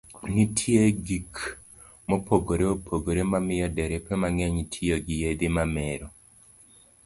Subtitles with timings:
[0.33, 1.33] Nitie gik
[2.07, 6.07] mopogore opogore mamiyo derepe mang'eny tiyo gi yedhe mamero.